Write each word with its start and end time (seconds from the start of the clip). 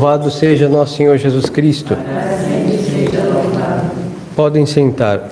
Louvado 0.00 0.30
seja 0.30 0.66
nosso 0.66 0.96
Senhor 0.96 1.18
Jesus 1.18 1.50
Cristo. 1.50 1.94
Podem 4.34 4.64
sentar. 4.64 5.28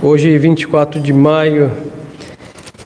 Hoje, 0.00 0.38
24 0.38 1.00
de 1.00 1.12
maio, 1.12 1.72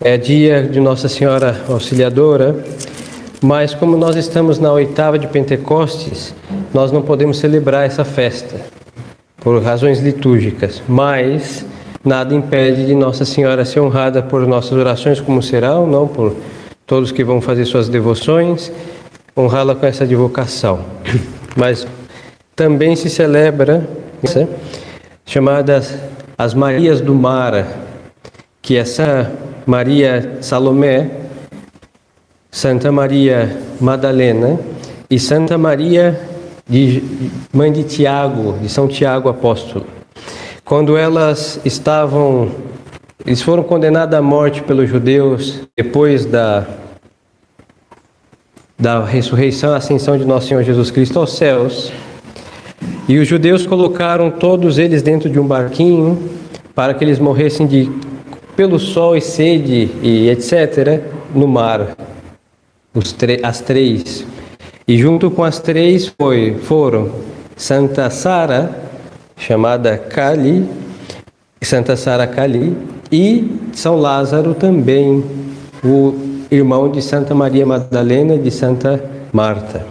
é 0.01 0.17
dia 0.17 0.63
de 0.63 0.81
Nossa 0.81 1.11
Senhora 1.11 1.63
Auxiliadora, 1.69 2.65
mas 3.43 3.75
como 3.75 3.99
nós 3.99 4.17
estamos 4.17 4.59
na 4.59 4.73
oitava 4.73 5.19
de 5.19 5.27
Pentecostes, 5.27 6.35
nós 6.73 6.91
não 6.91 7.03
podemos 7.03 7.37
celebrar 7.39 7.85
essa 7.85 8.03
festa 8.03 8.57
por 9.43 9.63
razões 9.63 10.01
litúrgicas, 10.01 10.83
mas 10.89 11.67
nada 12.03 12.35
impede 12.35 12.87
de 12.87 12.95
Nossa 12.95 13.27
Senhora 13.27 13.67
ser 13.67 13.81
honrada 13.81 14.23
por 14.23 14.47
nossas 14.47 14.73
orações, 14.73 15.21
como 15.21 15.43
serão, 15.43 15.87
não 15.87 16.09
por 16.09 16.35
todos 16.89 17.13
que 17.13 17.23
vão 17.23 17.39
fazer 17.43 17.67
suas 17.67 17.87
devoções, 17.87 18.73
honrá-la 19.37 19.75
com 19.75 19.85
essa 19.85 20.05
advocação. 20.05 20.81
Mas 21.55 21.87
também 22.57 22.97
se 22.97 23.11
celebra 23.11 23.87
né, 24.23 24.49
chamadas 25.27 25.97
as 26.37 26.55
Marias 26.55 27.03
do 27.03 27.15
Mar, 27.15 27.67
que 28.63 28.75
essa 28.75 29.31
Maria 29.67 30.39
Salomé, 30.41 31.11
Santa 32.51 32.91
Maria 32.91 33.55
Madalena 33.79 34.59
e 35.11 35.21
Santa 35.21 35.59
Maria 35.59 36.19
de 36.67 37.03
mãe 37.53 37.71
de 37.71 37.85
Tiago, 37.85 38.55
de 38.63 38.69
São 38.69 38.89
Tiago 38.89 39.29
apóstolo. 39.29 39.85
Quando 40.65 40.97
elas 40.97 41.61
estavam 41.67 42.51
eles 43.29 43.43
foram 43.43 43.63
condenados 43.63 44.19
à 44.19 44.23
morte 44.23 44.63
pelos 44.63 44.89
judeus 44.89 45.61
depois 45.77 46.25
da, 46.25 46.67
da 48.79 49.05
ressurreição, 49.05 49.75
ascensão 49.75 50.17
de 50.17 50.25
nosso 50.25 50.49
Senhor 50.49 50.63
Jesus 50.63 50.91
Cristo 50.91 51.19
aos 51.19 51.37
céus. 51.37 51.93
E 53.07 53.19
os 53.19 53.29
judeus 53.29 53.67
colocaram 53.67 54.31
todos 54.31 54.79
eles 54.79 55.03
dentro 55.03 55.29
de 55.29 55.39
um 55.39 55.47
barquinho 55.47 56.31
para 56.75 56.95
que 56.95 57.05
eles 57.05 57.19
morressem 57.19 57.67
de 57.67 57.93
pelo 58.57 58.79
sol 58.79 59.15
e 59.15 59.21
sede 59.21 59.91
e 60.03 60.31
etc. 60.31 61.03
no 61.35 61.47
mar. 61.47 61.99
as 63.43 63.61
três. 63.61 64.27
E 64.87 64.97
junto 64.97 65.31
com 65.31 65.45
as 65.45 65.59
três 65.59 66.11
foi, 66.19 66.57
foram 66.63 67.13
Santa 67.55 68.09
Sara, 68.09 68.75
chamada 69.37 69.99
Cali, 69.99 70.67
Santa 71.61 71.95
Sara 71.95 72.27
Cali, 72.27 72.75
e 73.11 73.51
São 73.73 73.97
Lázaro 73.97 74.55
também, 74.55 75.25
o 75.85 76.15
irmão 76.51 76.91
de 76.91 77.03
Santa 77.03 77.35
Maria 77.35 77.67
Madalena 77.67 78.35
e 78.35 78.39
de 78.39 78.51
Santa 78.51 79.03
Marta, 79.33 79.87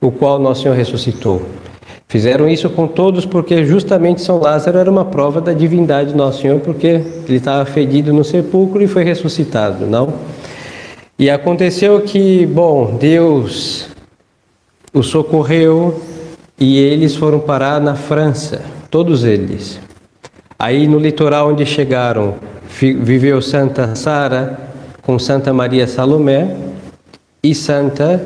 o 0.00 0.10
qual 0.10 0.38
Nosso 0.38 0.62
Senhor 0.62 0.74
ressuscitou. 0.74 1.42
Fizeram 2.08 2.48
isso 2.48 2.70
com 2.70 2.86
todos 2.86 3.26
porque 3.26 3.64
justamente 3.64 4.22
São 4.22 4.38
Lázaro 4.38 4.78
era 4.78 4.90
uma 4.90 5.04
prova 5.04 5.40
da 5.40 5.52
divindade 5.52 6.10
de 6.10 6.16
Nosso 6.16 6.42
Senhor, 6.42 6.60
porque 6.60 6.86
ele 6.86 7.36
estava 7.36 7.64
fedido 7.64 8.12
no 8.12 8.22
sepulcro 8.22 8.82
e 8.82 8.86
foi 8.86 9.02
ressuscitado, 9.02 9.86
não? 9.86 10.12
E 11.18 11.28
aconteceu 11.28 12.00
que, 12.02 12.46
bom, 12.46 12.96
Deus 12.96 13.88
o 14.92 15.02
socorreu 15.02 16.00
e 16.58 16.78
eles 16.78 17.16
foram 17.16 17.40
parar 17.40 17.80
na 17.80 17.94
França, 17.94 18.62
todos 18.90 19.24
eles. 19.24 19.80
Aí 20.58 20.86
no 20.86 20.98
litoral 20.98 21.50
onde 21.50 21.66
chegaram, 21.66 22.36
viveu 22.68 23.42
Santa 23.42 23.94
Sara 23.94 24.58
com 25.02 25.18
Santa 25.18 25.52
Maria 25.52 25.86
Salomé 25.86 26.56
e 27.42 27.54
Santa 27.54 28.24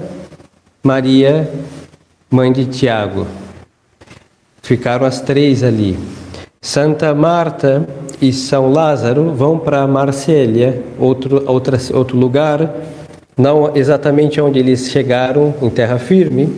Maria, 0.83 1.51
mãe 2.31 2.53
de 2.53 2.64
Tiago. 2.67 3.27
Ficaram 4.62 5.05
as 5.05 5.20
três 5.20 5.62
ali. 5.62 5.98
Santa 6.62 7.14
Marta 7.14 7.86
e 8.23 8.33
São 8.33 8.70
Lázaro 8.70 9.35
vão 9.35 9.58
para 9.58 9.86
Marsella, 9.86 10.74
outro, 10.98 11.42
outra, 11.46 11.79
outro 11.92 12.17
lugar, 12.17 12.73
não 13.36 13.77
exatamente 13.77 14.40
onde 14.40 14.58
eles 14.58 14.90
chegaram, 14.90 15.55
em 15.61 15.70
terra 15.70 15.98
firme. 15.98 16.55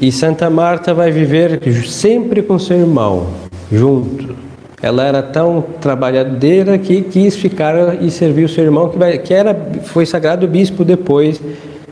E 0.00 0.10
Santa 0.10 0.48
Marta 0.48 0.94
vai 0.94 1.10
viver 1.10 1.60
sempre 1.86 2.42
com 2.42 2.58
seu 2.58 2.78
irmão, 2.78 3.26
junto. 3.70 4.51
Ela 4.82 5.06
era 5.06 5.22
tão 5.22 5.62
trabalhadeira 5.80 6.76
que 6.76 7.02
quis 7.02 7.36
ficar 7.36 8.02
e 8.02 8.10
servir 8.10 8.44
o 8.44 8.48
seu 8.48 8.64
irmão, 8.64 8.88
que, 8.88 9.18
que 9.18 9.32
era, 9.32 9.56
foi 9.84 10.04
sagrado 10.04 10.48
bispo 10.48 10.84
depois 10.84 11.40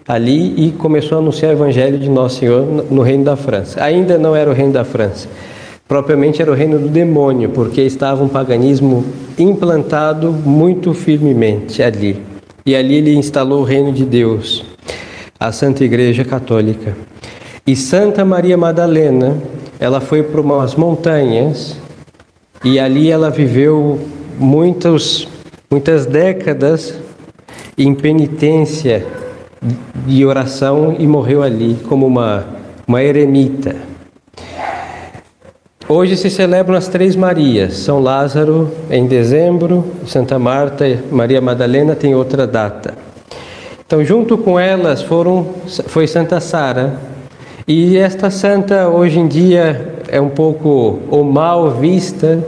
ali 0.08 0.66
e 0.66 0.72
começou 0.72 1.18
a 1.18 1.20
anunciar 1.20 1.52
o 1.52 1.54
evangelho 1.54 1.96
de 1.96 2.10
Nosso 2.10 2.40
Senhor 2.40 2.66
no 2.90 3.00
reino 3.00 3.22
da 3.22 3.36
França. 3.36 3.80
Ainda 3.80 4.18
não 4.18 4.34
era 4.34 4.50
o 4.50 4.52
reino 4.52 4.72
da 4.72 4.84
França, 4.84 5.28
propriamente 5.86 6.42
era 6.42 6.50
o 6.50 6.54
reino 6.54 6.80
do 6.80 6.88
demônio, 6.88 7.50
porque 7.50 7.80
estava 7.80 8.24
um 8.24 8.28
paganismo 8.28 9.04
implantado 9.38 10.32
muito 10.32 10.92
firmemente 10.92 11.80
ali. 11.84 12.20
E 12.66 12.74
ali 12.74 12.96
ele 12.96 13.14
instalou 13.14 13.60
o 13.60 13.64
reino 13.64 13.92
de 13.92 14.04
Deus, 14.04 14.64
a 15.38 15.52
Santa 15.52 15.84
Igreja 15.84 16.24
Católica. 16.24 16.96
E 17.64 17.76
Santa 17.76 18.24
Maria 18.24 18.56
Madalena, 18.56 19.36
ela 19.78 20.00
foi 20.00 20.24
para 20.24 20.40
umas 20.40 20.74
montanhas 20.74 21.76
e 22.64 22.78
ali 22.78 23.10
ela 23.10 23.30
viveu 23.30 23.98
muitos, 24.38 25.26
muitas 25.70 26.04
décadas 26.04 26.94
em 27.76 27.94
penitência 27.94 29.06
de 30.06 30.24
oração 30.24 30.96
e 30.98 31.06
morreu 31.06 31.42
ali 31.42 31.76
como 31.88 32.06
uma, 32.06 32.46
uma 32.86 33.02
eremita. 33.02 33.76
Hoje 35.88 36.16
se 36.16 36.30
celebram 36.30 36.76
as 36.76 36.86
três 36.86 37.16
Marias, 37.16 37.78
São 37.78 37.98
Lázaro 37.98 38.70
em 38.90 39.06
dezembro, 39.06 39.84
Santa 40.06 40.38
Marta 40.38 40.86
e 40.86 40.98
Maria 41.10 41.40
Madalena 41.40 41.96
tem 41.96 42.14
outra 42.14 42.46
data. 42.46 42.94
Então, 43.84 44.04
junto 44.04 44.38
com 44.38 44.60
elas 44.60 45.02
foram 45.02 45.46
foi 45.88 46.06
Santa 46.06 46.38
Sara. 46.38 47.00
E 47.66 47.96
esta 47.96 48.30
santa 48.30 48.88
hoje 48.88 49.18
em 49.18 49.26
dia 49.26 49.99
é 50.10 50.20
um 50.20 50.28
pouco 50.28 50.98
ou 51.10 51.24
mal 51.24 51.70
vista 51.70 52.42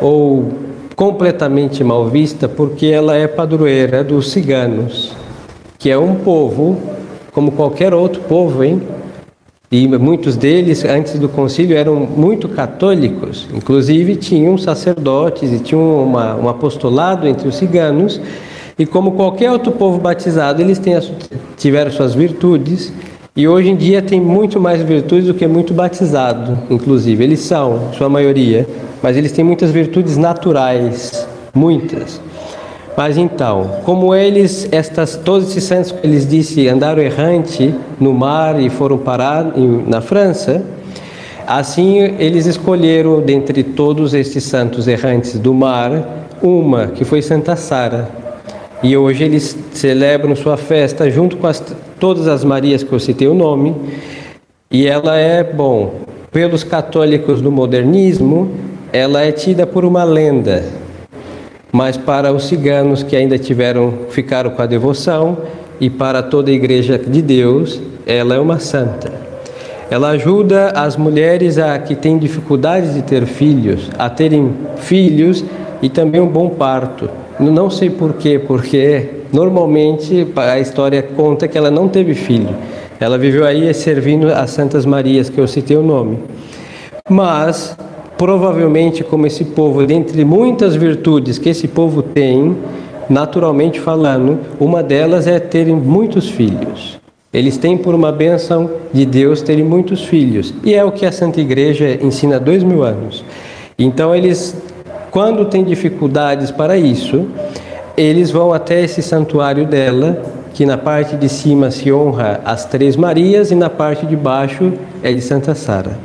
ou 0.00 0.52
completamente 0.94 1.82
mal 1.82 2.08
vista 2.08 2.48
porque 2.48 2.86
ela 2.86 3.16
é 3.16 3.26
padroeira 3.26 4.04
dos 4.04 4.30
ciganos, 4.30 5.12
que 5.78 5.90
é 5.90 5.98
um 5.98 6.16
povo 6.16 6.78
como 7.32 7.52
qualquer 7.52 7.94
outro 7.94 8.20
povo, 8.22 8.62
hein? 8.62 8.82
E 9.72 9.86
muitos 9.86 10.36
deles, 10.36 10.84
antes 10.84 11.16
do 11.16 11.28
concílio, 11.28 11.76
eram 11.76 11.94
muito 11.94 12.48
católicos, 12.48 13.46
inclusive 13.54 14.16
tinham 14.16 14.58
sacerdotes 14.58 15.52
e 15.52 15.60
tinham 15.60 16.02
uma, 16.02 16.34
um 16.34 16.48
apostolado 16.48 17.26
entre 17.28 17.46
os 17.46 17.54
ciganos. 17.54 18.20
E 18.76 18.84
como 18.84 19.12
qualquer 19.12 19.50
outro 19.50 19.70
povo 19.70 19.98
batizado, 19.98 20.60
eles 20.60 20.78
têm, 20.78 20.98
tiveram 21.56 21.92
suas 21.92 22.14
virtudes 22.14 22.92
e 23.40 23.48
hoje 23.48 23.70
em 23.70 23.74
dia 23.74 24.02
tem 24.02 24.20
muito 24.20 24.60
mais 24.60 24.82
virtudes 24.82 25.26
do 25.26 25.32
que 25.32 25.46
muito 25.46 25.72
batizado, 25.72 26.58
inclusive. 26.68 27.24
Eles 27.24 27.40
são, 27.40 27.90
sua 27.96 28.06
maioria, 28.06 28.68
mas 29.02 29.16
eles 29.16 29.32
têm 29.32 29.42
muitas 29.42 29.70
virtudes 29.70 30.18
naturais, 30.18 31.26
muitas. 31.54 32.20
Mas 32.94 33.16
então, 33.16 33.78
como 33.82 34.14
eles, 34.14 34.68
estas, 34.70 35.16
todos 35.16 35.48
esses 35.48 35.64
santos, 35.64 35.94
eles 36.04 36.28
disse, 36.28 36.68
andaram 36.68 37.00
errante 37.00 37.74
no 37.98 38.12
mar 38.12 38.60
e 38.60 38.68
foram 38.68 38.98
parar 38.98 39.54
na 39.86 40.02
França, 40.02 40.62
assim 41.46 41.96
eles 42.18 42.44
escolheram 42.44 43.22
dentre 43.22 43.62
todos 43.62 44.12
estes 44.12 44.44
santos 44.44 44.86
errantes 44.86 45.38
do 45.38 45.54
mar 45.54 46.26
uma 46.42 46.88
que 46.88 47.06
foi 47.06 47.22
Santa 47.22 47.56
Sara. 47.56 48.06
E 48.82 48.94
hoje 48.94 49.24
eles 49.24 49.56
celebram 49.72 50.36
sua 50.36 50.58
festa 50.58 51.10
junto 51.10 51.38
com 51.38 51.46
as 51.46 51.62
todas 52.00 52.26
as 52.26 52.42
Marias 52.42 52.82
que 52.82 52.92
eu 52.92 52.98
citei 52.98 53.28
o 53.28 53.34
nome, 53.34 53.76
e 54.70 54.86
ela 54.86 55.16
é, 55.16 55.44
bom, 55.44 56.00
pelos 56.32 56.64
católicos 56.64 57.42
do 57.42 57.52
modernismo, 57.52 58.50
ela 58.92 59.20
é 59.20 59.30
tida 59.30 59.66
por 59.66 59.84
uma 59.84 60.02
lenda, 60.02 60.64
mas 61.70 61.96
para 61.96 62.32
os 62.32 62.44
ciganos 62.44 63.02
que 63.02 63.14
ainda 63.14 63.38
tiveram, 63.38 63.92
ficaram 64.08 64.50
com 64.50 64.62
a 64.62 64.66
devoção, 64.66 65.38
e 65.78 65.88
para 65.88 66.22
toda 66.22 66.50
a 66.50 66.54
igreja 66.54 66.98
de 66.98 67.22
Deus, 67.22 67.80
ela 68.06 68.34
é 68.34 68.38
uma 68.38 68.58
santa. 68.58 69.12
Ela 69.90 70.10
ajuda 70.10 70.70
as 70.70 70.96
mulheres 70.96 71.58
a 71.58 71.78
que 71.78 71.94
têm 71.94 72.16
dificuldades 72.16 72.94
de 72.94 73.02
ter 73.02 73.26
filhos, 73.26 73.90
a 73.98 74.08
terem 74.08 74.54
filhos 74.76 75.44
e 75.82 75.88
também 75.88 76.20
um 76.20 76.28
bom 76.28 76.50
parto. 76.50 77.10
Não 77.40 77.70
sei 77.70 77.88
porquê, 77.88 78.38
porque 78.38 79.08
normalmente 79.32 80.26
a 80.36 80.60
história 80.60 81.02
conta 81.02 81.48
que 81.48 81.56
ela 81.56 81.70
não 81.70 81.88
teve 81.88 82.14
filho. 82.14 82.54
Ela 83.00 83.16
viveu 83.16 83.46
aí 83.46 83.72
servindo 83.72 84.28
as 84.28 84.50
Santas 84.50 84.84
Marias, 84.84 85.30
que 85.30 85.40
eu 85.40 85.48
citei 85.48 85.76
o 85.76 85.82
nome. 85.82 86.18
Mas, 87.08 87.76
provavelmente, 88.18 89.02
como 89.02 89.26
esse 89.26 89.44
povo, 89.44 89.86
dentre 89.86 90.22
muitas 90.22 90.76
virtudes 90.76 91.38
que 91.38 91.48
esse 91.48 91.66
povo 91.66 92.02
tem, 92.02 92.54
naturalmente 93.08 93.80
falando, 93.80 94.38
uma 94.60 94.82
delas 94.82 95.26
é 95.26 95.40
terem 95.40 95.74
muitos 95.74 96.28
filhos. 96.28 97.00
Eles 97.32 97.56
têm 97.56 97.78
por 97.78 97.94
uma 97.94 98.12
bênção 98.12 98.70
de 98.92 99.06
Deus 99.06 99.40
terem 99.40 99.64
muitos 99.64 100.04
filhos. 100.04 100.52
E 100.62 100.74
é 100.74 100.84
o 100.84 100.92
que 100.92 101.06
a 101.06 101.12
Santa 101.12 101.40
Igreja 101.40 101.98
ensina 102.02 102.36
há 102.36 102.38
dois 102.38 102.62
mil 102.62 102.82
anos. 102.82 103.24
Então 103.78 104.14
eles, 104.14 104.54
quando 105.10 105.44
têm 105.44 105.64
dificuldades 105.64 106.50
para 106.50 106.76
isso, 106.76 107.26
eles 107.96 108.30
vão 108.30 108.52
até 108.52 108.82
esse 108.82 109.02
santuário 109.02 109.66
dela, 109.66 110.22
que 110.54 110.64
na 110.64 110.78
parte 110.78 111.16
de 111.16 111.28
cima 111.28 111.70
se 111.70 111.92
honra 111.92 112.40
as 112.44 112.64
Três 112.64 112.96
Marias 112.96 113.50
e 113.50 113.54
na 113.54 113.68
parte 113.68 114.06
de 114.06 114.16
baixo 114.16 114.72
é 115.02 115.12
de 115.12 115.20
Santa 115.20 115.54
Sara. 115.54 115.98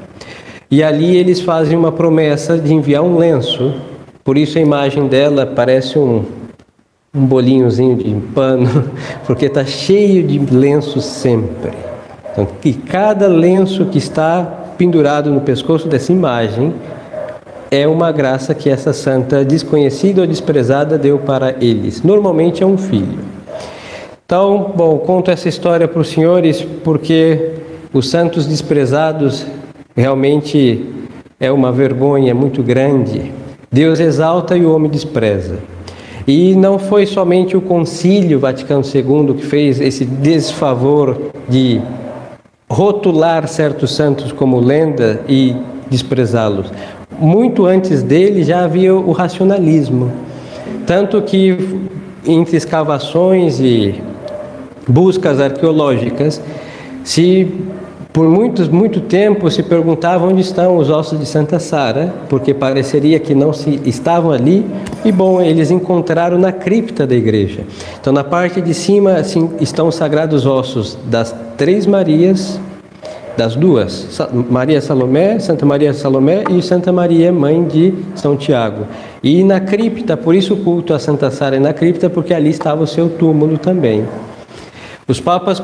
E 0.70 0.84
ali 0.84 1.16
eles 1.16 1.40
fazem 1.42 1.78
uma 1.78 1.92
promessa 1.92 2.58
de 2.58 2.74
enviar 2.74 3.04
um 3.04 3.18
lenço. 3.18 3.74
Por 4.24 4.38
isso 4.38 4.58
a 4.58 4.62
imagem 4.62 5.08
dela 5.08 5.46
parece 5.46 6.00
um, 6.00 6.26
um 7.14 7.26
bolinhozinho 7.26 7.96
de 7.96 8.12
pano, 8.34 8.90
porque 9.26 9.46
está 9.46 9.64
cheio 9.64 10.26
de 10.26 10.40
lenços 10.54 11.06
sempre. 11.06 11.72
Então, 12.32 12.48
e 12.64 12.74
cada 12.74 13.28
lenço 13.28 13.86
que 13.86 14.00
está 14.00 14.44
pendurado 14.78 15.30
no 15.30 15.42
pescoço 15.42 15.88
dessa 15.88 16.12
imagem 16.12 16.74
é 17.76 17.86
uma 17.86 18.10
graça 18.10 18.56
que 18.56 18.70
essa 18.70 18.94
santa 18.94 19.44
desconhecida 19.44 20.22
ou 20.22 20.28
desprezada 20.28 20.98
deu 20.98 21.20
para 21.20 21.56
eles. 21.60 22.02
Normalmente 22.02 22.64
é 22.64 22.66
um 22.66 22.78
filho. 22.78 23.20
Então, 24.26 24.72
bom, 24.74 24.98
conto 25.00 25.30
essa 25.30 25.50
história 25.50 25.86
para 25.86 26.00
os 26.00 26.08
senhores 26.08 26.66
porque 26.84 27.52
os 27.92 28.10
santos 28.10 28.46
desprezados 28.46 29.46
realmente 29.94 30.90
é 31.38 31.52
uma 31.52 31.70
vergonha 31.70 32.34
muito 32.34 32.64
grande. 32.64 33.34
Deus 33.70 34.00
exalta 34.00 34.56
e 34.56 34.66
o 34.66 34.74
homem 34.74 34.90
despreza. 34.90 35.60
E 36.26 36.56
não 36.56 36.80
foi 36.80 37.06
somente 37.06 37.58
o 37.58 37.62
Concílio 37.62 38.40
Vaticano 38.40 38.84
II 38.84 39.36
que 39.36 39.46
fez 39.46 39.82
esse 39.82 40.06
desfavor 40.06 41.30
de 41.50 41.82
rotular 42.70 43.48
certos 43.50 43.94
santos 43.94 44.32
como 44.32 44.62
lenda 44.62 45.22
e 45.28 45.56
desprezá-los. 45.90 46.72
Muito 47.20 47.66
antes 47.66 48.04
dele 48.04 48.44
já 48.44 48.64
havia 48.64 48.94
o 48.94 49.12
racionalismo. 49.12 50.12
Tanto 50.86 51.22
que 51.22 51.58
entre 52.26 52.58
escavações 52.58 53.60
e 53.60 54.02
buscas 54.88 55.40
arqueológicas 55.40 56.42
se 57.04 57.48
por 58.16 58.30
muitos, 58.30 58.70
muito 58.70 59.02
tempo 59.02 59.52
se 59.52 59.62
perguntava 59.62 60.26
onde 60.26 60.40
estão 60.40 60.78
os 60.78 60.90
ossos 60.90 61.20
de 61.20 61.26
Santa 61.26 61.60
Sara, 61.60 62.14
porque 62.30 62.54
pareceria 62.54 63.20
que 63.20 63.36
não 63.36 63.52
se 63.52 63.82
estavam 63.86 64.32
ali, 64.32 64.66
e 65.04 65.12
bom, 65.12 65.42
eles 65.42 65.70
encontraram 65.70 66.38
na 66.38 66.54
cripta 66.54 67.06
da 67.06 67.14
igreja. 67.14 67.66
Então, 68.00 68.14
na 68.14 68.24
parte 68.24 68.62
de 68.62 68.74
cima 68.74 69.16
assim, 69.16 69.50
estão 69.60 69.90
os 69.90 69.96
sagrados 69.96 70.46
ossos 70.46 70.98
das 71.08 71.36
três 71.58 71.86
Marias, 71.86 72.58
das 73.38 73.56
duas, 73.56 74.20
Maria 74.50 74.82
Salomé, 74.82 75.40
Santa 75.40 75.66
Maria 75.66 75.94
Salomé 75.94 76.44
e 76.50 76.62
Santa 76.62 76.92
Maria, 76.92 77.32
mãe 77.32 77.64
de 77.66 77.94
São 78.16 78.38
Tiago. 78.38 78.86
E 79.22 79.44
na 79.44 79.60
cripta, 79.60 80.16
por 80.16 80.36
isso 80.36 80.54
o 80.54 80.58
culto 80.58 80.94
a 80.94 81.00
Santa 81.00 81.30
Sara 81.32 81.58
é 81.58 81.60
na 81.60 81.74
cripta, 81.74 82.10
porque 82.10 82.34
ali 82.34 82.50
estava 82.50 82.84
o 82.84 82.88
seu 82.88 83.10
túmulo 83.10 83.58
também. 83.58 84.06
Os 85.08 85.20
papas 85.20 85.62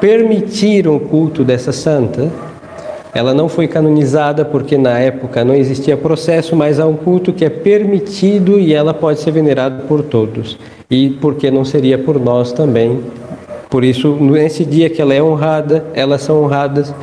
permitiram 0.00 0.96
o 0.96 1.00
culto 1.00 1.44
dessa 1.44 1.72
santa. 1.72 2.28
Ela 3.14 3.32
não 3.32 3.48
foi 3.48 3.68
canonizada 3.68 4.44
porque 4.44 4.76
na 4.76 4.98
época 4.98 5.44
não 5.44 5.54
existia 5.54 5.96
processo, 5.96 6.56
mas 6.56 6.80
há 6.80 6.86
um 6.86 6.96
culto 6.96 7.32
que 7.32 7.44
é 7.44 7.50
permitido 7.50 8.58
e 8.58 8.74
ela 8.74 8.92
pode 8.92 9.20
ser 9.20 9.30
venerada 9.30 9.84
por 9.84 10.02
todos. 10.02 10.58
E 10.90 11.10
porque 11.10 11.50
não 11.50 11.64
seria 11.64 11.98
por 11.98 12.18
nós 12.18 12.52
também. 12.52 13.00
Por 13.72 13.84
isso, 13.84 14.18
nesse 14.20 14.66
dia 14.66 14.90
que 14.90 15.00
ela 15.00 15.14
é 15.14 15.22
honrada, 15.22 15.82
elas 15.94 16.20
são 16.20 16.44
honradas. 16.44 16.94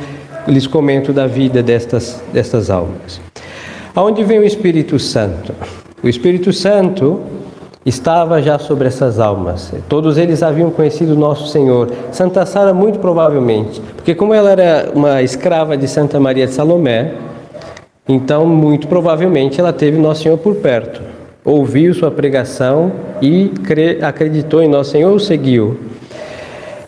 Lhes 0.46 0.68
comento 0.68 1.12
da 1.12 1.26
vida 1.26 1.64
destas, 1.64 2.22
destas 2.32 2.70
almas. 2.70 3.20
Aonde 3.92 4.22
vem 4.22 4.38
o 4.38 4.44
Espírito 4.44 4.96
Santo? 4.96 5.52
O 6.00 6.08
Espírito 6.08 6.52
Santo 6.52 7.22
estava 7.84 8.40
já 8.40 8.56
sobre 8.56 8.86
essas 8.86 9.18
almas. 9.18 9.72
Todos 9.88 10.16
eles 10.16 10.44
haviam 10.44 10.70
conhecido 10.70 11.16
nosso 11.16 11.48
Senhor. 11.48 11.90
Santa 12.12 12.46
Sara, 12.46 12.72
muito 12.72 13.00
provavelmente, 13.00 13.82
porque, 13.96 14.14
como 14.14 14.32
ela 14.32 14.52
era 14.52 14.92
uma 14.94 15.20
escrava 15.22 15.76
de 15.76 15.88
Santa 15.88 16.20
Maria 16.20 16.46
de 16.46 16.52
Salomé, 16.52 17.14
então, 18.08 18.46
muito 18.46 18.86
provavelmente, 18.86 19.60
ela 19.60 19.72
teve 19.72 19.98
Nosso 19.98 20.22
Senhor 20.22 20.38
por 20.38 20.54
perto, 20.54 21.02
ouviu 21.44 21.92
sua 21.94 22.12
pregação 22.12 22.92
e 23.20 23.50
acreditou 24.02 24.62
em 24.62 24.68
Nosso 24.68 24.92
Senhor, 24.92 25.12
o 25.12 25.18
seguiu. 25.18 25.76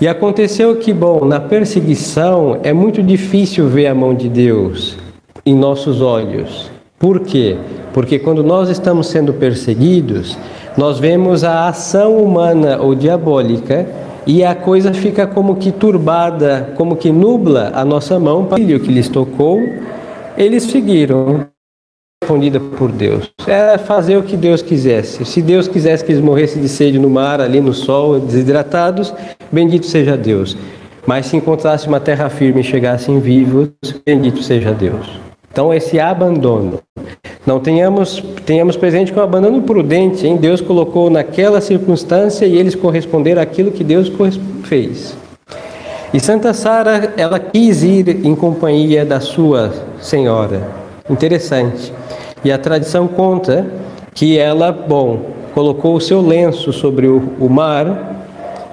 E 0.02 0.08
aconteceu 0.08 0.74
que, 0.74 0.92
bom, 0.92 1.24
na 1.24 1.38
perseguição 1.38 2.58
é 2.64 2.72
muito 2.72 3.00
difícil 3.04 3.68
ver 3.68 3.86
a 3.86 3.94
mão 3.94 4.12
de 4.12 4.28
Deus 4.28 4.96
em 5.46 5.54
nossos 5.54 6.00
olhos. 6.00 6.68
Por 6.98 7.20
quê? 7.20 7.56
Porque 7.92 8.18
quando 8.18 8.42
nós 8.42 8.68
estamos 8.68 9.06
sendo 9.06 9.32
perseguidos, 9.32 10.36
nós 10.76 10.98
vemos 10.98 11.44
a 11.44 11.68
ação 11.68 12.16
humana 12.16 12.78
ou 12.80 12.96
diabólica 12.96 13.86
e 14.26 14.42
a 14.42 14.56
coisa 14.56 14.92
fica 14.92 15.24
como 15.24 15.54
que 15.54 15.70
turbada, 15.70 16.72
como 16.76 16.96
que 16.96 17.12
nubla 17.12 17.70
a 17.72 17.84
nossa 17.84 18.18
mão 18.18 18.42
o 18.42 18.56
que 18.56 18.92
lhes 18.92 19.08
tocou. 19.08 19.60
Eles 20.36 20.64
seguiram 20.64 21.46
respondida 22.32 22.58
por 22.58 22.90
Deus. 22.90 23.30
Era 23.46 23.78
fazer 23.78 24.16
o 24.16 24.22
que 24.22 24.36
Deus 24.36 24.62
quisesse. 24.62 25.24
Se 25.24 25.42
Deus 25.42 25.68
quisesse 25.68 26.04
que 26.04 26.12
eles 26.12 26.24
morressem 26.24 26.62
de 26.62 26.68
sede 26.68 26.98
no 26.98 27.10
mar, 27.10 27.40
ali 27.40 27.60
no 27.60 27.74
sol, 27.74 28.18
desidratados, 28.18 29.12
bendito 29.50 29.86
seja 29.86 30.16
Deus. 30.16 30.56
Mas 31.06 31.26
se 31.26 31.36
encontrasse 31.36 31.86
uma 31.86 32.00
terra 32.00 32.28
firme 32.30 32.60
e 32.60 32.64
chegassem 32.64 33.20
vivos, 33.20 33.68
bendito 34.06 34.42
seja 34.42 34.72
Deus. 34.72 35.20
Então 35.50 35.74
esse 35.74 36.00
abandono 36.00 36.80
não 37.44 37.60
tenhamos, 37.60 38.22
tenhamos 38.46 38.76
presente 38.76 39.12
que 39.12 39.18
é 39.18 39.22
um 39.22 39.24
abandono 39.24 39.60
prudente, 39.62 40.26
hein? 40.26 40.36
Deus 40.36 40.60
colocou 40.60 41.10
naquela 41.10 41.60
circunstância 41.60 42.46
e 42.46 42.56
eles 42.56 42.74
corresponderam 42.74 43.42
àquilo 43.42 43.72
que 43.72 43.84
Deus 43.84 44.10
fez. 44.64 45.14
E 46.14 46.20
Santa 46.20 46.54
Sara, 46.54 47.12
ela 47.16 47.38
quis 47.38 47.82
ir 47.82 48.24
em 48.24 48.34
companhia 48.34 49.04
da 49.04 49.18
sua 49.20 49.72
senhora. 50.00 50.62
Interessante. 51.10 51.92
E 52.44 52.50
a 52.50 52.58
tradição 52.58 53.06
conta 53.06 53.66
que 54.14 54.38
ela, 54.38 54.72
bom, 54.72 55.20
colocou 55.54 55.96
o 55.96 56.00
seu 56.00 56.20
lenço 56.20 56.72
sobre 56.72 57.06
o, 57.06 57.22
o 57.38 57.48
mar 57.48 58.26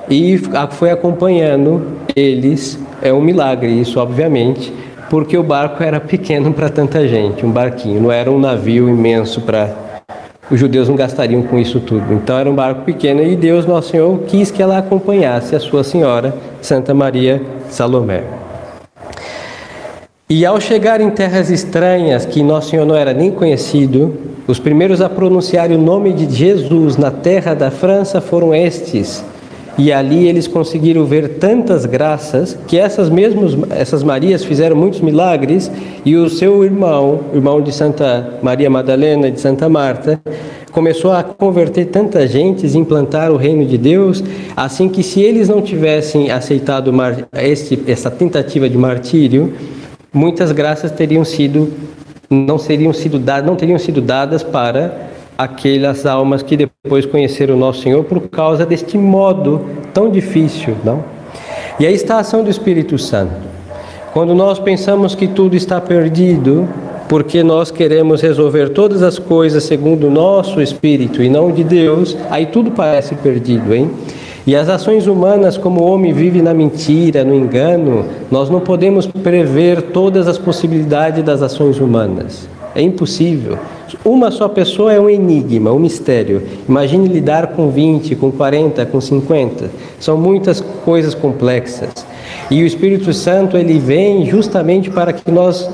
e 0.10 0.39
foi 0.71 0.92
acompanhando 0.92 1.88
eles. 2.16 2.80
É 3.01 3.13
um 3.13 3.21
milagre, 3.21 3.69
isso, 3.80 4.00
obviamente 4.00 4.74
porque 5.10 5.36
o 5.36 5.44
barco 5.44 5.84
era 5.84 6.00
pequeno 6.00 6.53
para 6.53 6.70
tanta 6.70 7.08
gente, 7.08 7.46
um 7.46 7.51
barquinho, 7.51 8.01
não 8.01 8.12
era 8.12 8.32
um 8.32 8.39
navio 8.39 8.88
imenso 8.88 9.41
para. 9.41 9.89
Os 10.51 10.60
judeus 10.60 10.89
não 10.89 10.96
gastariam 10.96 11.44
com 11.44 11.60
isso 11.60 11.79
tudo. 11.79 12.12
Então 12.12 12.36
era 12.36 12.50
um 12.50 12.55
barco 12.55 12.82
pequeno 12.82 13.22
e 13.22 13.36
Deus, 13.36 13.67
Nosso 13.67 13.89
Senhor, 13.91 14.17
quis 14.25 14.50
que 14.50 14.63
ela 14.63 14.79
acompanhasse 14.79 15.55
a 15.55 15.60
sua 15.60 15.84
senhora, 15.84 16.34
Santa 16.60 16.91
Maria 16.91 17.39
Salomé. 17.70 18.38
E 20.31 20.45
ao 20.45 20.62
chegar 20.62 21.01
em 21.01 21.09
terras 21.09 21.50
estranhas, 21.50 22.24
que 22.24 22.43
Nosso 22.43 22.69
Senhor 22.69 22.86
não 22.86 22.95
era 22.95 23.15
nem 23.15 23.31
conhecido, 23.31 24.13
os 24.45 24.59
primeiros 24.59 25.01
a 25.01 25.09
pronunciar 25.09 25.71
o 25.71 25.77
nome 25.79 26.13
de 26.13 26.31
Jesus 26.31 26.98
na 26.98 27.09
terra 27.09 27.55
da 27.55 27.71
França 27.71 28.21
foram 28.21 28.53
estes, 28.53 29.25
e 29.75 29.91
ali 29.91 30.27
eles 30.27 30.48
conseguiram 30.48 31.03
ver 31.03 31.39
tantas 31.39 31.83
graças 31.83 32.55
que 32.67 32.77
essas 32.77 33.09
mesmas 33.09 33.57
essas 33.71 34.03
Marias 34.03 34.45
fizeram 34.45 34.75
muitos 34.75 35.01
milagres 35.01 35.71
e 36.05 36.15
o 36.15 36.29
seu 36.29 36.63
irmão, 36.63 37.21
irmão 37.33 37.59
de 37.59 37.71
Santa 37.71 38.38
Maria 38.43 38.69
Madalena 38.69 39.31
de 39.31 39.41
Santa 39.41 39.67
Marta, 39.67 40.21
começou 40.71 41.12
a 41.12 41.24
converter 41.24 41.86
tanta 41.86 42.27
gente, 42.27 42.67
e 42.67 42.77
implantar 42.77 43.31
o 43.31 43.36
reino 43.36 43.65
de 43.65 43.79
Deus, 43.79 44.24
assim 44.55 44.89
que 44.89 45.01
se 45.01 45.21
eles 45.21 45.50
não 45.50 45.59
tivessem 45.59 46.29
aceitado 46.29 46.93
esse, 47.33 47.81
essa 47.88 48.12
tentativa 48.12 48.69
de 48.69 48.77
martírio, 48.77 49.53
muitas 50.13 50.51
graças 50.51 50.92
teriam 50.92 51.24
sido 51.24 51.72
não 52.30 52.60
seriam 52.60 52.94
sido 52.94 53.18
dadas, 53.18 53.46
não 53.46 53.56
teriam 53.56 53.80
sido 53.80 54.01
dadas 54.01 54.44
para 54.44 55.10
aquelas 55.38 56.06
almas 56.06 56.44
que 56.44 56.56
depois 56.56 57.06
conheceram 57.06 57.56
o 57.56 57.58
nosso 57.58 57.82
Senhor 57.82 58.04
por 58.04 58.22
causa 58.30 58.66
deste 58.66 58.98
modo 58.98 59.66
tão 59.94 60.12
difícil, 60.12 60.75
não? 60.84 61.04
E 61.80 61.88
aí 61.88 61.94
está 61.94 62.18
a 62.18 62.20
ação 62.20 62.44
do 62.44 62.50
Espírito 62.50 62.98
Santo. 62.98 63.34
Quando 64.13 64.36
nós 64.36 64.60
pensamos 64.60 65.16
que 65.16 65.28
tudo 65.28 65.56
está 65.56 65.80
perdido, 65.80 66.68
porque 67.08 67.42
nós 67.42 67.72
queremos 67.72 68.22
resolver 68.22 68.70
todas 68.70 69.01
as 69.01 69.18
coisas 69.18 69.63
segundo 69.63 70.08
o 70.08 70.12
nosso 70.12 70.62
espírito 70.62 71.24
e 71.24 71.30
não 71.30 71.51
de 71.51 71.63
Deus, 71.63 72.16
aí 72.30 72.46
tudo 72.48 72.72
parece 72.72 73.16
perdido, 73.16 73.74
hein? 73.74 73.89
E 74.50 74.56
as 74.56 74.68
ações 74.68 75.06
humanas, 75.06 75.60
como 75.60 75.82
o 75.82 75.86
homem 75.86 76.12
vive 76.12 76.41
na 76.41 76.56
mentira, 76.56 77.24
no 77.24 77.36
engano, 77.36 78.03
nós 78.32 78.50
não 78.50 78.60
podemos 78.60 79.06
prever 79.06 79.79
todas 79.91 80.27
as 80.27 80.39
possibilidades 80.39 81.24
das 81.24 81.44
ações 81.44 81.79
humanas. 81.79 82.50
É 82.74 82.82
impossível. 82.82 83.60
Uma 84.03 84.32
só 84.32 84.50
pessoa 84.50 84.91
é 84.91 85.00
um 85.00 85.08
enigma, 85.08 85.72
um 85.72 85.77
mistério. 85.77 86.41
Imagine 86.68 87.08
lidar 87.08 87.50
com 87.50 87.70
20, 87.70 88.15
com 88.15 88.32
40, 88.32 88.88
com 88.88 89.00
50. 89.00 89.70
São 90.00 90.18
muitas 90.18 90.62
coisas 90.84 91.13
complexas. 91.13 91.91
E 92.50 92.63
o 92.63 92.65
Espírito 92.65 93.13
Santo 93.13 93.56
ele 93.56 93.77
vem 93.77 94.25
justamente 94.25 94.89
para 94.89 95.13
que 95.13 95.29
nós 95.29 95.70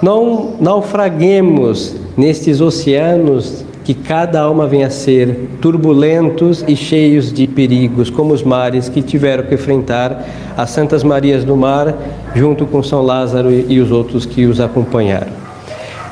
não 0.00 0.54
naufraguemos 0.58 1.94
nestes 2.16 2.62
oceanos 2.62 3.65
que 3.86 3.94
cada 3.94 4.40
alma 4.40 4.66
venha 4.66 4.88
a 4.88 4.90
ser 4.90 5.48
turbulentos 5.60 6.64
e 6.66 6.74
cheios 6.74 7.32
de 7.32 7.46
perigos, 7.46 8.10
como 8.10 8.34
os 8.34 8.42
mares 8.42 8.88
que 8.88 9.00
tiveram 9.00 9.44
que 9.44 9.54
enfrentar 9.54 10.26
as 10.56 10.70
Santas 10.70 11.04
Marias 11.04 11.44
do 11.44 11.56
Mar, 11.56 11.94
junto 12.34 12.66
com 12.66 12.82
São 12.82 13.00
Lázaro 13.00 13.48
e 13.52 13.78
os 13.78 13.92
outros 13.92 14.26
que 14.26 14.44
os 14.44 14.60
acompanharam. 14.60 15.28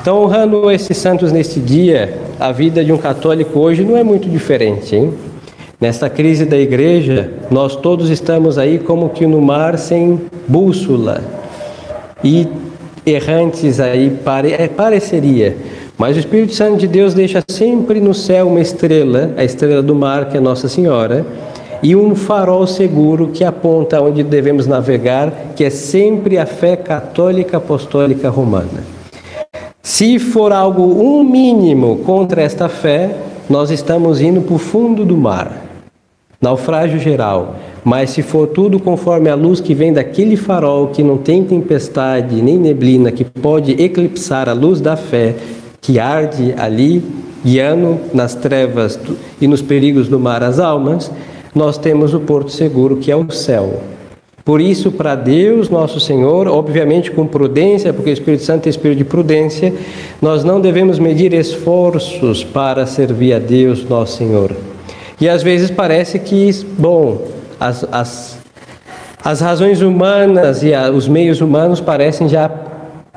Então, 0.01 0.23
honrando 0.23 0.71
esses 0.71 0.95
santos 0.95 1.33
neste 1.33 1.59
dia, 1.59 2.17
a 2.39 2.53
vida 2.53 2.81
de 2.81 2.93
um 2.93 2.97
católico 2.97 3.59
hoje 3.59 3.83
não 3.83 3.97
é 3.97 4.05
muito 4.05 4.29
diferente, 4.29 4.95
hein? 4.95 5.13
Nesta 5.81 6.09
crise 6.09 6.45
da 6.45 6.57
igreja, 6.57 7.29
nós 7.51 7.75
todos 7.75 8.09
estamos 8.09 8.57
aí 8.57 8.79
como 8.79 9.09
que 9.09 9.27
no 9.27 9.41
mar 9.41 9.77
sem 9.77 10.21
bússola 10.47 11.21
e 12.23 12.47
errantes 13.05 13.81
aí, 13.81 14.17
pare, 14.23 14.53
é, 14.53 14.69
pareceria. 14.69 15.57
Mas 15.97 16.17
o 16.17 16.19
Espírito 16.19 16.53
Santo 16.53 16.77
de 16.77 16.87
Deus 16.87 17.13
deixa 17.13 17.41
sempre 17.47 18.01
no 18.01 18.13
céu 18.13 18.47
uma 18.47 18.59
estrela, 18.59 19.33
a 19.37 19.45
estrela 19.45 19.81
do 19.81 19.95
mar, 19.95 20.29
que 20.29 20.35
é 20.35 20.41
Nossa 20.41 20.67
Senhora, 20.67 21.25
e 21.81 21.95
um 21.95 22.15
farol 22.15 22.67
seguro 22.67 23.29
que 23.29 23.45
aponta 23.45 24.01
onde 24.01 24.21
devemos 24.21 24.67
navegar, 24.67 25.53
que 25.55 25.63
é 25.63 25.69
sempre 25.69 26.37
a 26.37 26.45
fé 26.45 26.75
católica 26.75 27.57
apostólica 27.57 28.29
romana. 28.29 28.83
Se 29.81 30.19
for 30.19 30.51
algo 30.51 30.83
um 30.83 31.23
mínimo 31.23 31.97
contra 31.99 32.41
esta 32.41 32.67
fé, 32.67 33.15
nós 33.49 33.71
estamos 33.71 34.19
indo 34.19 34.41
para 34.41 34.55
o 34.55 34.59
fundo 34.59 35.05
do 35.05 35.15
mar, 35.15 35.65
naufrágio 36.41 36.99
geral. 36.99 37.55
Mas 37.85 38.09
se 38.09 38.21
for 38.21 38.47
tudo 38.47 38.79
conforme 38.79 39.29
a 39.29 39.35
luz 39.35 39.61
que 39.61 39.75
vem 39.75 39.93
daquele 39.93 40.35
farol 40.35 40.87
que 40.87 41.03
não 41.03 41.17
tem 41.17 41.43
tempestade 41.43 42.41
nem 42.41 42.57
neblina 42.57 43.11
que 43.11 43.23
pode 43.23 43.73
eclipsar 43.81 44.49
a 44.49 44.53
luz 44.53 44.81
da 44.81 44.97
fé 44.97 45.35
que 45.85 45.99
arde 45.99 46.55
ali, 46.57 47.03
guiando 47.43 47.99
nas 48.11 48.33
trevas 48.33 48.99
e 49.39 49.47
nos 49.47 49.61
perigos 49.61 50.07
do 50.07 50.19
mar 50.19 50.41
as 50.41 50.59
almas, 50.59 51.11
nós 51.53 51.77
temos 51.77 52.11
o 52.15 52.19
porto 52.19 52.51
seguro 52.51 52.97
que 52.97 53.11
é 53.11 53.15
o 53.15 53.29
céu. 53.29 53.83
Por 54.43 54.59
isso, 54.59 54.91
para 54.91 55.15
Deus, 55.15 55.69
nosso 55.69 55.99
Senhor, 55.99 56.47
obviamente 56.47 57.11
com 57.11 57.27
prudência, 57.27 57.93
porque 57.93 58.09
o 58.09 58.13
Espírito 58.13 58.43
Santo 58.43 58.65
é 58.65 58.69
espírito 58.69 58.97
de 58.97 59.05
prudência, 59.05 59.73
nós 60.19 60.43
não 60.43 60.59
devemos 60.59 60.97
medir 60.97 61.33
esforços 61.33 62.43
para 62.43 62.87
servir 62.87 63.33
a 63.33 63.39
Deus, 63.39 63.87
nosso 63.87 64.17
Senhor. 64.17 64.51
E 65.21 65.29
às 65.29 65.43
vezes 65.43 65.69
parece 65.69 66.17
que, 66.17 66.49
bom, 66.79 67.27
as, 67.59 67.85
as, 67.91 68.37
as 69.23 69.39
razões 69.39 69.81
humanas 69.81 70.63
e 70.63 70.73
a, 70.73 70.89
os 70.89 71.07
meios 71.07 71.41
humanos 71.41 71.79
parecem 71.79 72.27
já 72.27 72.49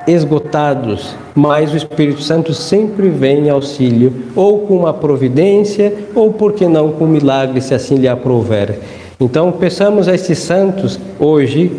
esgotados, 0.08 1.14
mas 1.34 1.72
o 1.72 1.76
Espírito 1.76 2.22
Santo 2.22 2.54
sempre 2.54 3.08
vem 3.08 3.46
em 3.46 3.50
auxílio, 3.50 4.12
ou 4.34 4.60
com 4.60 4.76
uma 4.76 4.92
providência, 4.94 5.92
ou 6.14 6.32
por 6.32 6.52
que 6.52 6.66
não 6.66 6.92
com 6.92 7.04
um 7.04 7.08
milagre, 7.08 7.60
se 7.60 7.74
assim 7.74 7.96
lhe 7.96 8.08
aprouver. 8.08 8.78
Então, 9.20 9.52
peçamos 9.52 10.08
a 10.08 10.14
estes 10.14 10.38
santos 10.38 10.98
hoje, 11.18 11.72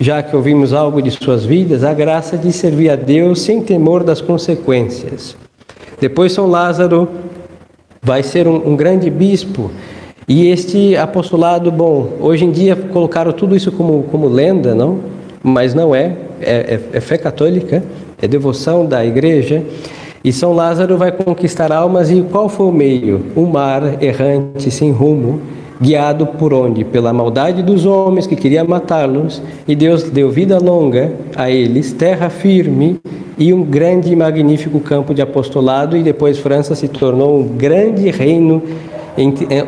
já 0.00 0.22
que 0.22 0.34
ouvimos 0.34 0.72
algo 0.72 1.02
de 1.02 1.10
suas 1.10 1.44
vidas, 1.44 1.84
a 1.84 1.92
graça 1.92 2.38
de 2.38 2.52
servir 2.52 2.90
a 2.90 2.96
Deus 2.96 3.42
sem 3.42 3.60
temor 3.60 4.02
das 4.02 4.20
consequências. 4.20 5.36
Depois, 6.00 6.32
São 6.32 6.46
Lázaro 6.46 7.08
vai 8.00 8.22
ser 8.22 8.46
um, 8.46 8.70
um 8.70 8.76
grande 8.76 9.10
bispo. 9.10 9.70
E 10.28 10.48
este 10.48 10.96
apostolado, 10.96 11.72
bom, 11.72 12.12
hoje 12.20 12.44
em 12.44 12.50
dia 12.50 12.76
colocaram 12.76 13.32
tudo 13.32 13.56
isso 13.56 13.72
como, 13.72 14.04
como 14.04 14.28
lenda, 14.28 14.74
não? 14.74 15.00
Mas 15.42 15.74
não 15.74 15.94
é, 15.94 16.04
é, 16.04 16.27
é, 16.40 16.80
é 16.92 17.00
fé 17.00 17.18
católica, 17.18 17.82
é 18.20 18.28
devoção 18.28 18.86
da 18.86 19.04
igreja. 19.04 19.62
E 20.22 20.32
São 20.32 20.52
Lázaro 20.52 20.96
vai 20.98 21.12
conquistar 21.12 21.70
almas 21.70 22.10
e 22.10 22.22
qual 22.22 22.48
foi 22.48 22.66
o 22.66 22.72
meio? 22.72 23.26
Um 23.36 23.46
mar 23.46 24.02
errante, 24.02 24.70
sem 24.70 24.90
rumo, 24.90 25.40
guiado 25.80 26.26
por 26.26 26.52
onde? 26.52 26.84
Pela 26.84 27.12
maldade 27.12 27.62
dos 27.62 27.86
homens 27.86 28.26
que 28.26 28.34
queriam 28.34 28.66
matá-los, 28.66 29.40
e 29.66 29.76
Deus 29.76 30.02
deu 30.04 30.30
vida 30.30 30.58
longa 30.58 31.12
a 31.36 31.50
eles, 31.50 31.92
terra 31.92 32.28
firme 32.28 32.98
e 33.38 33.54
um 33.54 33.62
grande 33.62 34.12
e 34.12 34.16
magnífico 34.16 34.80
campo 34.80 35.14
de 35.14 35.22
apostolado, 35.22 35.96
e 35.96 36.02
depois 36.02 36.38
França 36.38 36.74
se 36.74 36.88
tornou 36.88 37.38
um 37.38 37.46
grande 37.46 38.10
reino, 38.10 38.60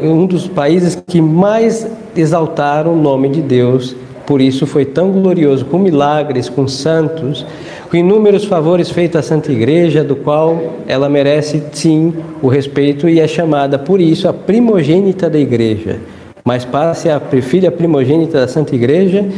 um 0.03 0.27
dos 0.27 0.49
países 0.49 1.01
que 1.07 1.21
mais 1.21 1.87
exaltaram 2.17 2.95
o 2.95 3.01
nome 3.01 3.29
de 3.29 3.41
Deus 3.41 3.95
por 4.31 4.41
isso 4.41 4.65
foi 4.65 4.85
tão 4.85 5.11
glorioso, 5.11 5.65
com 5.65 5.77
milagres, 5.77 6.49
com 6.49 6.69
santos, 6.69 7.45
com 7.91 7.97
inúmeros 7.97 8.45
favores 8.45 8.89
feitos 8.89 9.19
à 9.19 9.23
Santa 9.25 9.51
Igreja, 9.51 10.05
do 10.05 10.15
qual 10.15 10.75
ela 10.87 11.09
merece 11.09 11.61
sim 11.73 12.15
o 12.41 12.47
respeito 12.47 13.09
e 13.09 13.19
é 13.19 13.27
chamada 13.27 13.77
por 13.77 14.01
isso 14.01 14.29
a 14.29 14.33
primogênita 14.33 15.29
da 15.29 15.37
Igreja. 15.37 15.99
Mas 16.45 16.65
para 16.65 16.95
ser 16.95 17.11
a 17.11 17.19
filha 17.43 17.73
primogênita 17.73 18.39
da 18.39 18.47
Santa 18.47 18.73
Igreja, 18.73 19.29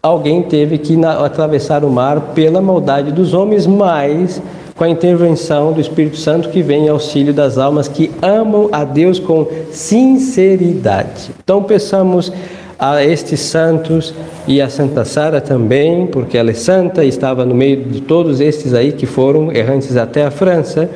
alguém 0.00 0.40
teve 0.44 0.78
que 0.78 0.96
atravessar 1.04 1.82
o 1.82 1.90
mar 1.90 2.32
pela 2.32 2.60
maldade 2.60 3.10
dos 3.10 3.34
homens, 3.34 3.66
mas 3.66 4.40
com 4.76 4.84
a 4.84 4.88
intervenção 4.88 5.72
do 5.72 5.80
Espírito 5.80 6.16
Santo 6.16 6.50
que 6.50 6.62
vem 6.62 6.84
em 6.84 6.88
auxílio 6.88 7.34
das 7.34 7.58
almas 7.58 7.88
que 7.88 8.12
amam 8.22 8.68
a 8.70 8.84
Deus 8.84 9.18
com 9.18 9.48
sinceridade. 9.72 11.32
Então 11.42 11.64
peçamos 11.64 12.32
a 12.78 13.04
estes 13.04 13.40
santos 13.40 14.14
e 14.46 14.60
a 14.60 14.68
Santa 14.68 15.04
Sara 15.04 15.40
também, 15.40 16.06
porque 16.06 16.38
ela 16.38 16.50
é 16.50 16.54
santa 16.54 17.04
e 17.04 17.08
estava 17.08 17.44
no 17.44 17.54
meio 17.54 17.84
de 17.84 18.00
todos 18.00 18.40
estes 18.40 18.72
aí 18.72 18.92
que 18.92 19.06
foram 19.06 19.50
errantes 19.52 19.96
até 19.96 20.24
a 20.24 20.30
França, 20.30 20.88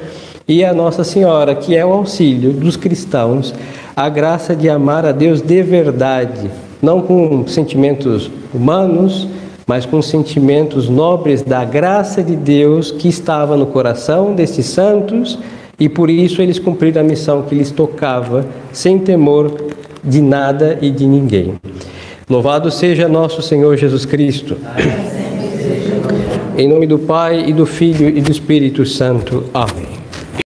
e 0.46 0.64
a 0.64 0.72
Nossa 0.72 1.04
Senhora, 1.04 1.54
que 1.54 1.76
é 1.76 1.84
o 1.84 1.92
auxílio 1.92 2.52
dos 2.52 2.76
cristãos, 2.76 3.54
a 3.94 4.08
graça 4.08 4.54
de 4.54 4.68
amar 4.68 5.06
a 5.06 5.12
Deus 5.12 5.40
de 5.40 5.62
verdade, 5.62 6.50
não 6.80 7.00
com 7.00 7.46
sentimentos 7.46 8.30
humanos, 8.52 9.28
mas 9.66 9.86
com 9.86 10.02
sentimentos 10.02 10.88
nobres 10.88 11.42
da 11.42 11.64
graça 11.64 12.22
de 12.22 12.34
Deus 12.34 12.90
que 12.90 13.08
estava 13.08 13.56
no 13.56 13.66
coração 13.66 14.34
destes 14.34 14.66
santos 14.66 15.38
e 15.78 15.88
por 15.88 16.10
isso 16.10 16.42
eles 16.42 16.58
cumpriram 16.58 17.00
a 17.00 17.04
missão 17.04 17.42
que 17.42 17.54
lhes 17.54 17.70
tocava, 17.70 18.44
sem 18.72 18.98
temor 18.98 19.52
de 20.04 20.20
nada 20.20 20.78
e 20.82 20.90
de 20.90 21.06
ninguém. 21.06 21.54
Louvado 22.32 22.70
seja 22.70 23.06
nosso 23.08 23.42
Senhor 23.42 23.76
Jesus 23.76 24.06
Cristo. 24.06 24.56
Em 26.56 26.66
nome 26.66 26.86
do 26.86 26.98
Pai 26.98 27.44
e 27.46 27.52
do 27.52 27.66
Filho 27.66 28.08
e 28.08 28.22
do 28.22 28.32
Espírito 28.32 28.86
Santo. 28.86 29.44
Amém. 29.52 29.91